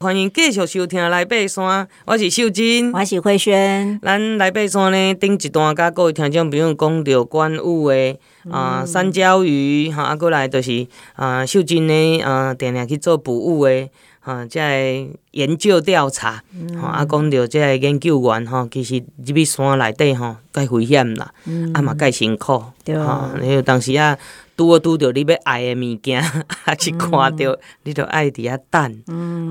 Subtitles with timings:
[0.00, 3.98] 欢迎继续收听来爬山，我是秀珍，我是慧萱。
[4.00, 8.16] 咱来爬山呢，顶一段甲各位听众朋友讲到关雾的
[8.48, 13.90] 啊山椒鱼，哈啊过来就是啊秀珍呢啊定定去做捕鱼的
[14.20, 24.16] 哈，即、啊、个研究调查，吼、嗯、啊讲到即个研究员吼，其实入去山内底吼，介危险啦，嗯、啊嘛介辛苦，对啊，因为当时啊。
[24.58, 26.20] 拄好拄着你要爱的物件，
[26.64, 29.02] 还 是看着你着爱伫遐等，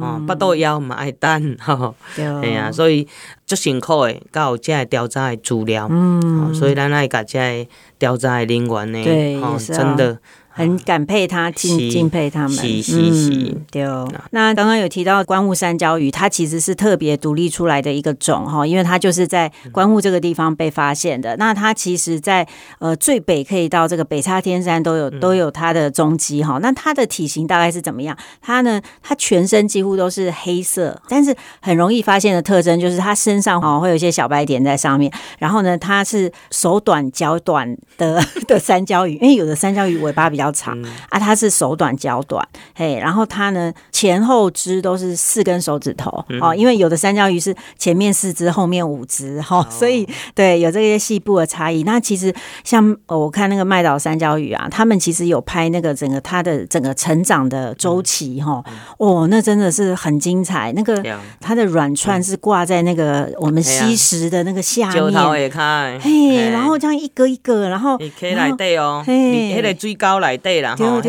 [0.01, 2.53] 哦，巴肚枵嘛爱等， 吼，对。
[2.53, 3.07] 啊，所以
[3.45, 7.65] 足辛苦诶，甲有遮个调查诶资料，嗯，所以咱爱甲遮个
[7.98, 8.99] 调查诶人员呢，
[9.41, 10.20] 吼，哦，真的。
[10.57, 12.57] 很感佩他，敬敬佩他们。
[12.59, 14.11] 嗯，对哦。
[14.31, 21.38] 那刚刚有提到观雾山椒鱼，它其实是特别独立出来的一个种哈，因为它就是在观雾这个地方被发现的。
[21.38, 26.57] 那它其实在，在呃最北可以到这个北叉天山都有都有它的踪迹哈。
[26.59, 28.17] 那它的体型大概是怎么样？
[28.41, 35.12] 它呢，它全身几乎都是黑色，但是很容易发现的特征就是它身上哦会有一些小白点在上面。
[35.37, 40.46] 然后呢，它是手短脚短的 的山椒鱼，因为有的山椒鱼尾巴比较。
[40.51, 51.84] 长、嗯、啊，它是手短脚短，嘿，然后它呢前后肢都是四根手指头、嗯、哦，因为有的三角鱼是前面四只，后面五只哈、哦， 所以对有这些细部的差异。
[51.84, 60.71] 那其实像我看那个麦岛三角鱼啊，他们其实有拍那个整个它的整个成长的周期哈、嗯，哦，那真的是很精彩。
[60.73, 61.04] 那个
[61.41, 65.51] 它的软串是挂在那个我们吸食的那个下面，
[66.00, 70.37] 嘿，然后这样一个一个，然后可以来对哦，嘿，那个最高来。
[70.38, 71.02] 对啦，吼，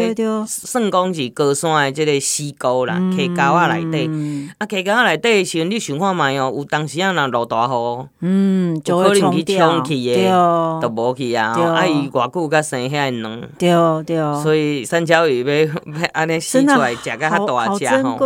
[0.47, 10.31] 算讲是高山的这个溪沟啦，溪沟啊内底，啊溪沟啊内底的时阵，你想看觅哦，有当时啊若落大雨，嗯，就可能去冲去的，
[10.81, 13.71] 都无去啊，啊伊偌久才生遐卵，对
[14.05, 15.55] 对，所以山椒鱼要
[16.01, 18.19] 要安尼生出来，食甲较大只吼。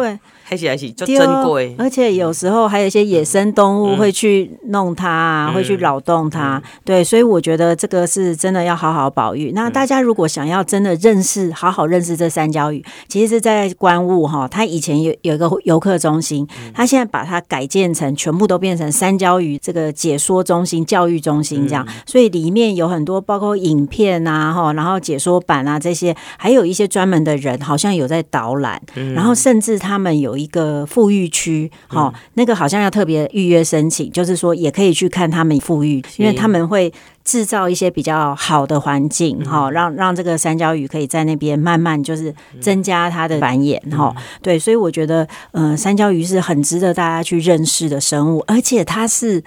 [0.52, 6.62] 还是还是就珍贵，而且有时候还有一些野生动物会去弄它，嗯、会去扰动它、嗯。
[6.84, 9.52] 对，所以我觉得这个是真的要好好保育。
[9.54, 21.86] 那大家如果想要真的认识、好好认识这三角鱼，其实是在观雾哈，它以前有有一个游客中心，它现在把它改建成全部都变成三角鱼这个解说中心、教育中心这样。
[22.04, 28.78] 所以里面有很多包括影片啊哈，然后解说版啊这些，还有一些专门的人好像有在导览，
[29.14, 30.41] 然后甚至他们有。
[30.42, 36.92] 一个富裕区，好、嗯，那个好像要特别预约申请，就是说也可以去看他们富裕，因为他们会
[37.24, 49.42] 制造一些比较好的环境，哈、嗯，让让这个三角鱼可以在那边慢慢就是增加它的繁衍，哈、嗯，对，所以我觉得，嗯、呃，山椒鱼是很值得大家去认识的生物，而且它是。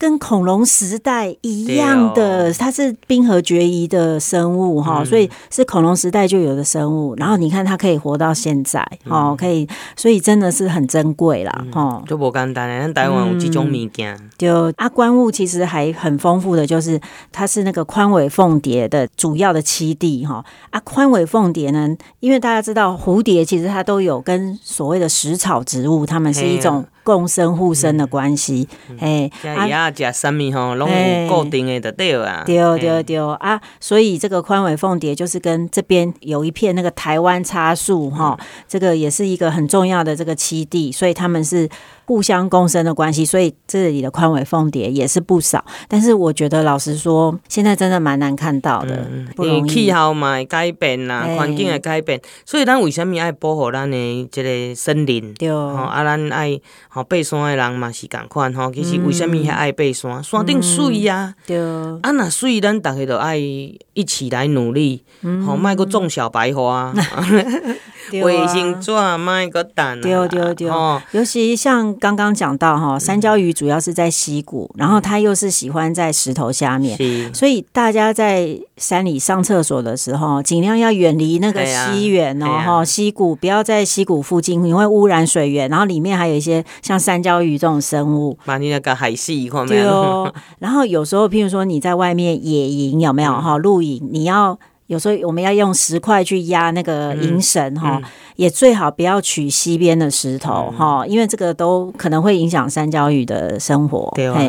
[0.00, 7.14] 跟恐龙时代一样的，它是冰河绝移的生物哈、嗯，所以是恐龙时代就有的生物。
[7.16, 12.04] 然后你看它可以活到现在，哦、嗯，可以，所以真的是很珍贵啦，哈、嗯。
[12.08, 14.18] 就不简单的，咱台湾有这种物件。
[14.38, 16.98] 就阿观物其实还很丰富的，就是
[17.30, 20.42] 它是那个宽尾凤蝶的主要的栖地哈。
[20.70, 26.86] 啊，宽尾凤蝶呢，因为大家知道蝴蝶其实它都有跟所谓的食草植物，它们是一种。
[27.10, 28.68] 共生互生的关系，
[29.00, 38.38] 哎、嗯，啊，食什么吼，拢有固定的就对啊，对对对啊，所以这个宽尾凤蝶就是跟这边有一片那个台湾檫树哈，
[38.68, 41.68] 这个也是一个很重要的这个栖地，所以他们是。
[42.10, 45.64] 互相共生的关系，所以这里的宽尾凤蝶也是不少。
[45.86, 49.06] 但是我觉得，老实说，现在真的蛮难看到的。
[49.38, 55.32] 嗯，气候嘛改变啦，环境也改变，所以咱为什么爱保护咱的这个森林？
[55.34, 58.72] 对，吼啊，咱爱吼爬山的人嘛是共款吼。
[58.72, 60.10] 其实为什么遐爱爬山？
[60.10, 61.56] 嗯、山顶水啊，对，
[62.02, 66.92] 啊那水，咱大家都爱一起来努力，吼、嗯，卖个种小白花。
[68.12, 70.68] 卫星纸卖个蛋，对对对，
[71.12, 76.98] 尤其像刚刚讲到哈，山椒鱼主要是在溪谷，然后它又是喜欢在石头下面，
[77.32, 93.32] 所以大家在山里上厕所的时候，尽量要远离那个溪源哦，哈，溪谷不要在溪谷附近，你会污染水源，然后里面还有一些像山椒鱼这种生物，把你那个海系一块对哦，然后有时候譬如说你在外面野营有没有？
[93.32, 94.58] 哈，露营你要。
[94.90, 98.02] 有时候我们要用石块去压那个银绳哈、嗯。
[98.02, 104.10] 嗯，也最好不要取西边的石头哈、嗯，因为这个都可能会影响山椒鱼的生活。
[104.16, 104.42] 对啊，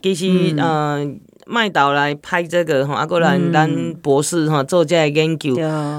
[0.00, 1.04] 其实呃，
[1.46, 5.56] 麦岛来拍这个哈，啊，过来咱博士哈做这个研究，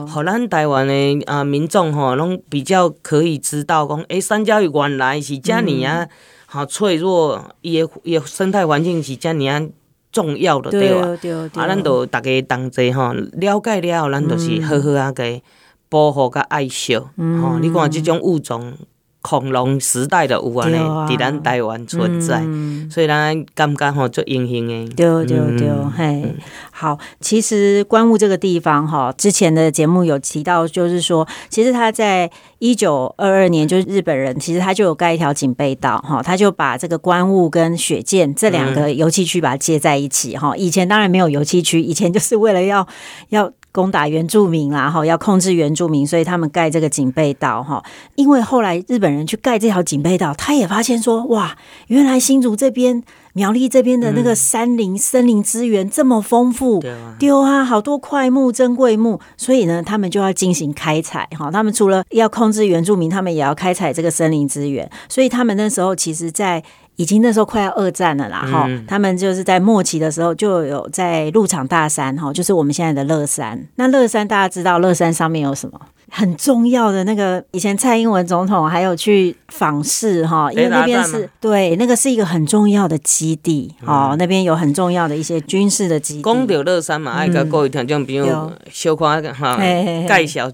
[0.07, 6.07] 好、嗯，咱台湾的啊民众哈，拢比较可以知道讲，诶，山椒鱼原来是这样啊，
[6.45, 9.67] 好脆弱，伊的伊的生态环境是这样啊。
[10.11, 11.07] 重要的对吧？
[11.55, 15.43] 啊，咱就大家同齐吼，了解了后，咱就是好好啊，给
[15.87, 16.97] 保护甲爱惜。
[16.97, 18.73] 吼、嗯，你看即种物种
[19.21, 24.87] 恐龙时代的有啊，伫咱台湾存在，嗯、所以咱感觉吼做英雄诶。
[24.95, 26.35] 对对对，嘿，
[26.71, 26.97] 好。
[27.19, 40.55] 其实关雾这个地方哈，之前的节目有提到，就是说，其实他在一九二二年，就是日本人，其实他就有盖一条警备道哈，他就把这个关雾跟雪见这两个游憩区把它接在一起哈。
[40.55, 42.87] 以前当然没有游憩区，以前就是为了要
[43.29, 43.51] 要。
[43.71, 47.83] 攻打原住民啦，哈，要控制原住民，所以他们盖这个警备道，哈。
[48.15, 51.55] 因为后来日本人去盖这条警备道，他也发现说，哇，
[51.87, 56.83] 原来新竹这边、苗栗这边的那个山林、嗯、森林资源这么丰富，
[57.19, 61.51] 丢啊，好多块木、珍贵木，所以呢，他们就要进行开采，哈。
[61.51, 66.63] 他们除了要控制原住民，他们也要开采这个森林资源，所以他们那时候其实，在
[66.99, 73.65] 已经那时候快要二战了啦，哈、嗯，他们就是在末期的时候就有在鹿场大山，哈，就是我们现在的乐山。
[73.75, 75.79] 那乐山大家知道，乐山上面有什么
[76.11, 77.41] 很重要的那个？
[77.51, 86.21] 以前蔡英文总统还有去访视，哈，因为那边是对那个是一个很重要的基地，哦、嗯，那边有很重要的一些军事的基地。
[86.21, 90.51] 讲到乐山嘛，爱甲各位听众朋友小可哈介绍一下，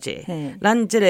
[0.61, 1.07] 咱这个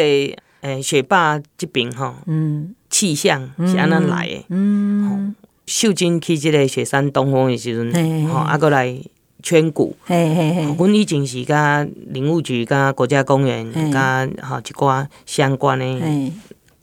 [0.62, 2.74] 诶雪霸这边哈，嗯。
[2.95, 4.45] 气象是安怎来的？
[4.47, 8.97] 嗯，秀珍去即个雪山东峰的时阵，吼，啊，过来
[9.44, 9.97] 圈谷。
[10.06, 16.31] 嘿嘿嘿，阮以前是甲林务局、甲国家公园、甲吼一寡相关的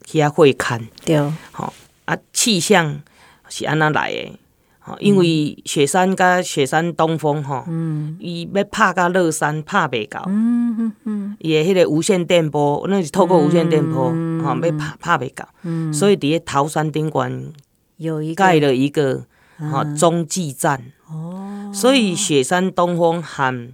[0.05, 0.83] 去遐会勘。
[1.03, 1.19] 对，
[1.51, 1.73] 吼
[2.05, 3.01] 啊，气象
[3.49, 4.39] 是安怎来的？
[4.99, 7.65] 因为雪山甲雪山东峰吼，
[8.19, 14.11] 伊要拍甲乐山拍袂到，嗯嗯嗯，伊诶迄个无线电波，那是透过无线电波，
[14.43, 15.49] 吼要拍拍袂到，
[15.93, 17.53] 所以伫咧桃山顶悬
[17.97, 19.25] 有盖了一个
[19.71, 23.73] 吼中继站，哦，所以雪山东峰和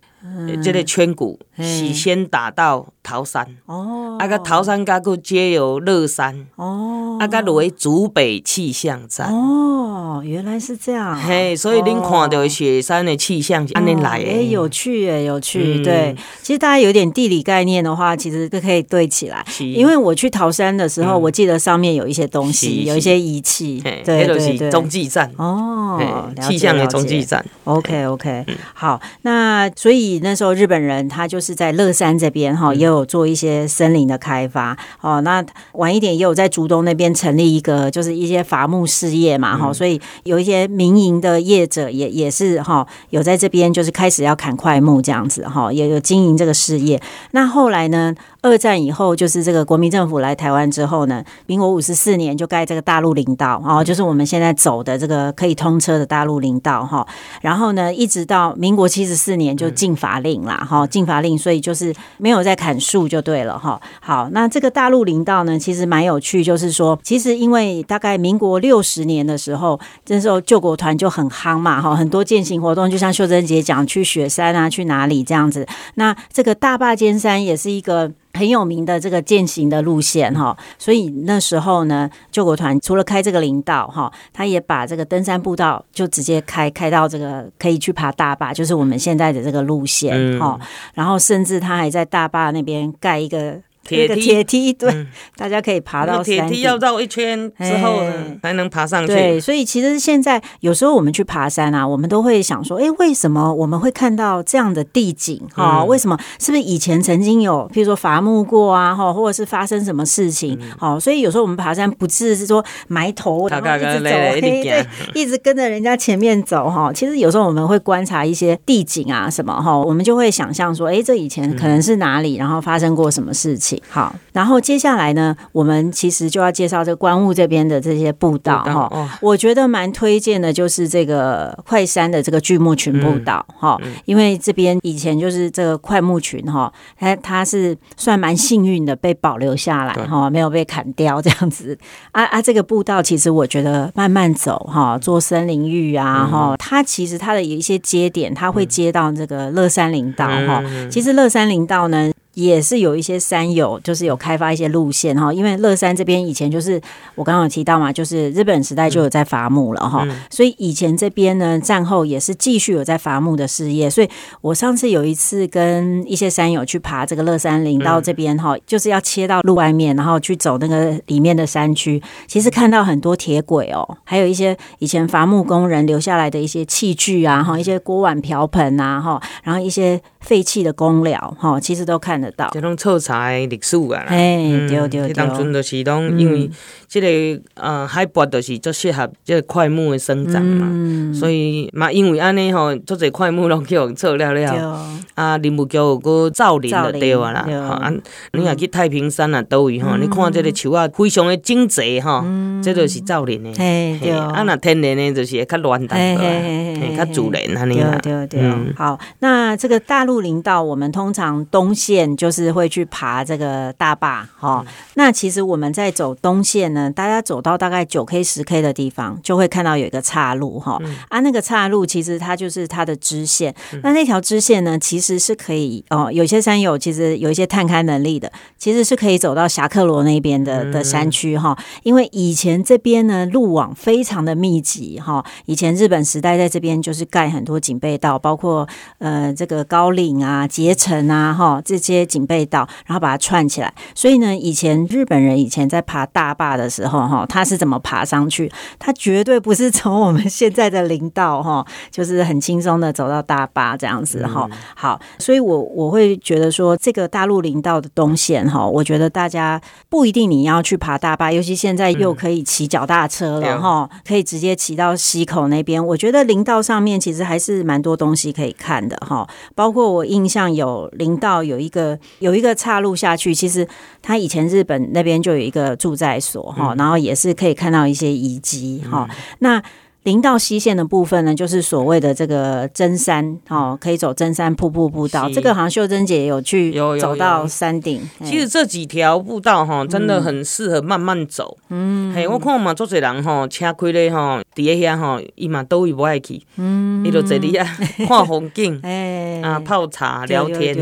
[0.63, 9.75] 这个圈谷是先打到桃山，哦，啊个桃山甲佫接有乐山，哦，啊个为竹北气象站，哦。
[10.09, 11.15] 哦，原来是这样。
[11.21, 14.31] 嘿，所以您看到雪山的气象是安尼来的。
[14.31, 15.83] 哎，有趣哎，有趣。
[15.83, 19.45] 对，其实大家有点地理概念的话，其实都可以对起来。
[19.59, 23.81] 因为我去桃山的时候，我记得上面有一些东西，有一些仪器。
[23.83, 25.31] 对对对，中继站。
[25.37, 26.01] 哦，
[26.43, 27.45] 气象的中继站。
[27.65, 29.01] OK OK，好。
[29.23, 34.77] 那所以那时候日本人他就是在乐山这边哈，也有做一些森林的开发。
[35.01, 39.57] 哦，那晚一点也有在竹东那边成立一个，就是一些伐木事业嘛。
[39.57, 40.01] 哈，所以。
[40.25, 47.01] 有一些民营的业者也也是哈，有在这边就是开始要砍块木这样子哈，也有经营这个事业。
[47.31, 48.15] 那后来呢？
[48.41, 57.05] 二战以后，就是这个国民政府来台湾之后呢，民国五十四年就盖这个大陆林道，哦，就是我们现在走的这个可以通车的大陆林道哈。
[57.41, 63.81] 然后呢，一直到民国七十四年就禁伐令啦，哈，禁伐令，所以就是没有再砍树就对了哈。
[64.01, 75.67] 好，那这个大陆林道呢，其实蛮有趣，就是说，其实因为大概民国六十年的时候，那时候救国团就很夯嘛，哈，很多践行活动，就像秀珍姐讲，去雪山啊，去哪里这样子。
[75.95, 78.13] 那这个大坝尖山也是一个。
[78.39, 90.59] 很有名的这个践行的路线哈，所以那时候呢，救国团除了开这个林道哈，他也把这个登山步道就直接开开到这个可以去爬大坝，就是我们现在的这个路线哈，
[90.95, 93.59] 然后甚至他还在大坝那边盖一个。
[93.85, 96.23] 铁梯，铁梯，对，嗯、大家可以爬到。
[96.23, 99.15] 铁梯要绕一圈之后呢，才能爬上去。
[99.15, 105.41] 对，所以其实现在有时候我们去爬山啊，我们都会想说，哎，为什么我们会看到这样的地景？
[105.55, 106.19] 哈、嗯，为什么？
[106.39, 108.95] 是不是以前曾经有，譬如说伐木过啊？
[108.95, 110.59] 哈，或者是发生什么事情？
[110.77, 116.93] 好、嗯，所以有时候我们爬山不是是说埋头，然后一直走，嘿，对，一直跟着人家前面走哈。
[116.93, 123.68] 其实有时候我们会观察一些地景啊什么哈，我们就会想象说，哎，这以前可能是哪里，然后发生过什么事情。
[123.89, 128.89] 好，然后接下来呢，我们其实就要介绍这个观雾这边的这些步道哈。
[128.91, 141.77] 哦、我觉得蛮推荐的，就是这个快山的这个巨木群步道哈，嗯嗯、因为这边以前就是这个快木群哈，它它是算蛮幸运的被保留下来哈，对没有被砍掉这样子。
[142.13, 150.63] 啊啊，这个步道其实我觉得慢慢走哈，做森林浴啊哈，嗯、它其实它的有一些接点，它会接到这个乐山林道哈。
[150.65, 152.11] 嗯、其实乐山林道呢。
[152.39, 156.81] 也是有一些山友，就是有开发一些路线哈，因为乐山这边以前就是
[157.17, 164.09] 我刚刚有提到嘛，就是日本时代就有在伐木了哈，嗯、所以以前这边呢，战后也是继续有在伐木的事业，所以
[164.41, 180.01] 我上次有一次跟一些山友去爬这个乐山林到这边哈，嗯、就是要切到路外面，然后去走那个里面的山区，其实看到很多铁轨哦，还有一些以前伐木工人留下来的一些器具啊哈，一些锅碗瓢盆啊哈，然后一些。
[180.21, 182.49] 废弃的公寮，哈，其实都看得到。
[182.53, 184.37] 这种臭茶的历史啊，哎，
[184.69, 186.51] 对对对，当阵就是讲，因为
[186.89, 197.41] 这个呃海拔就是最适合这个块木的生长嘛，所以嘛，因为安尼吼，做这块木拢叫臭了了，啊，林务局有个造林就对啊啦，
[197.81, 197.93] 啊，
[198.33, 202.25] 你若去太平山啊，倒位吼，你看这个树啊，非常的整齐哈，
[202.63, 243.75] 这就是造林的，对，啊，那天然的就是会较乱淡薄，较自然安尼啦，对对对，好，那这个大陆林道，我们通常东线就是会去爬这个大坝，哈，那其实我们在走东线呢，大家走到大概九 K 十 K 的地方，就会看到有一个岔路，哈，啊，那个岔路其实它就是它的支线，那那条支线呢，其实是可以哦，有些山友其实有一些探勘能力的，其实是可以走到侠客罗那边的的山区，哈，因为以前这边呢路网非常的密集，哈，以前日本时代在这边就是盖很多警备道，包括呃这个高岭啊、结城啊，哈这些警备道，然后把它串起来。
[243.97, 248.51] 所以呢，以前日本人以前在爬大坝的时候，哈，他是怎么爬上去？
[248.79, 254.49] 他绝对不是从我们现在的林道，哈，就是很轻松的走到大坝这样子，哈。
[254.77, 265.85] 好，所以我我会觉得说，这个大陆林道的东线，哈，我觉得大家不一定你要去爬大坝，尤其现在又可以骑脚踏车了，哈，可以直接骑到溪口那边。
[265.85, 273.67] 我觉得林道上面其实还是蛮多东西可以看的，哈，包括我印象有林道有一个有一个岔路下去，其实
[274.03, 279.09] 他以前日本那边就有一个住在所，哈，然后也是可以看到一些遗迹，哈，
[279.41, 279.63] 那。
[280.09, 285.29] 林道西线的部分呢，就是所谓的这个真山哦，可以走真山瀑布步道。
[285.29, 288.01] 这个好像秀珍姐有去走到山顶。
[288.25, 291.59] 其实这几条步道哈，真的很适合慢慢走。
[291.69, 296.41] 嗯，嘿，我看嘛，做侪人哈，车开咧哈，伫下遐哈，伊嘛都会不爱去。
[296.57, 297.67] 嗯，伊就坐伫遐
[298.09, 300.75] 看风景，哎，啊，泡茶聊天。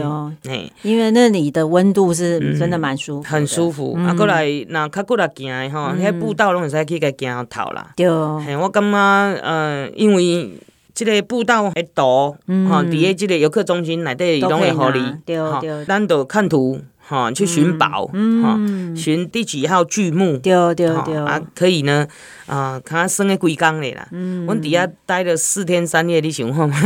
[0.48, 3.98] 哎，因为那里的温度是真的蛮舒服，很舒服。
[4.06, 7.90] 啊，过来那较过来行的哈，那步道拢会使去个行头啦。
[7.96, 8.06] 对，
[8.44, 9.15] 嘿，我感觉。
[9.16, 10.50] 啊，呃，因为
[10.94, 18.06] 这个步道会多，哈、嗯，伫个这个游客中心内底，伊拢会互你，哈，咱就看图，哈，去寻宝，
[18.42, 18.58] 哈，
[18.94, 22.06] 寻第几号巨木，对对对，啊，可以呢，
[22.46, 26.76] 啊，看算个几工的啦，嗯，阮伫遐待了四天三夜，你想看吗？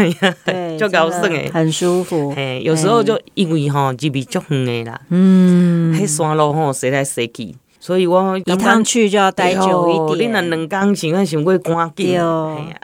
[0.45, 7.55] 对， 就高兴诶，很舒服，嘿，有时候就因为吼，距离足远的啦，嗯，迄山路吼，踅来踅去。
[7.81, 10.31] 所以我一趟去就要待久一点。
[10.31, 12.19] 你若两工想啊想过赶紧，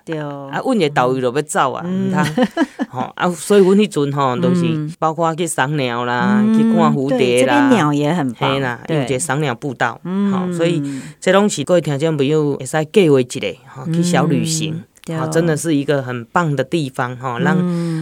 [0.04, 2.46] 对啊，阮个导游就要走啊，毋通，
[2.88, 4.64] 吼啊，所以阮迄阵吼都是
[4.98, 10.00] 包括去赏鸟啦，去看蝴蝶啦，这边鸟也很棒啦，有一个赏鸟步道，
[10.32, 10.82] 吼，所以
[11.20, 14.82] 这拢是各位听众朋友会使计划一下，吼，去小旅行。
[15.14, 17.56] 好，真的是一个很棒的地方哈，让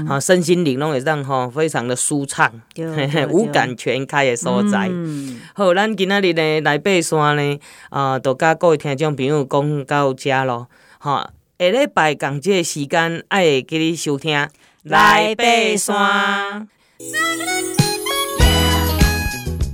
[0.06, 2.50] 啊身心灵拢也让哈非常的舒畅，
[3.30, 4.90] 五感全开的所在。
[5.54, 7.58] 好，咱今仔日呢来爬山呢，
[7.90, 10.68] 啊，就甲各位听众朋友讲到这咯。
[10.99, 14.49] 哈，下礼拜同这个时间爱会记你收听
[14.84, 15.44] 来爬
[15.76, 16.68] 山。